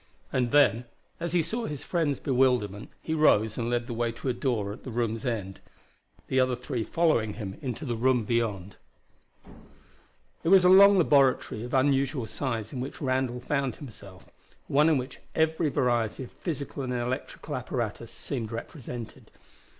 And 0.33 0.49
then 0.49 0.85
as 1.19 1.33
he 1.33 1.43
saw 1.43 1.67
his 1.67 1.83
friend's 1.83 2.19
bewilderment 2.19 2.89
he 3.03 3.13
rose 3.13 3.55
and 3.55 3.69
led 3.69 3.85
the 3.85 3.93
way 3.93 4.11
to 4.13 4.29
a 4.29 4.33
door 4.33 4.73
at 4.73 4.83
the 4.83 4.89
room's 4.89 5.27
end, 5.27 5.59
the 6.25 6.39
other 6.39 6.55
three 6.55 6.83
following 6.83 7.35
him 7.35 7.59
into 7.61 7.85
the 7.85 7.95
room 7.95 8.23
beyond. 8.23 8.77
It 10.43 10.49
was 10.49 10.65
a 10.65 10.69
long 10.69 10.97
laboratory 10.97 11.63
of 11.63 11.75
unusual 11.75 12.25
size 12.25 12.73
in 12.73 12.79
which 12.81 12.99
Randall 12.99 13.41
found 13.41 13.75
himself, 13.75 14.25
one 14.67 14.89
in 14.89 14.97
which 14.97 15.19
every 15.35 15.69
variety 15.69 16.23
of 16.23 16.31
physical 16.31 16.81
and 16.81 16.91
electrical 16.91 17.55
apparatus 17.55 18.09
seemed 18.11 18.51
represented. 18.51 19.29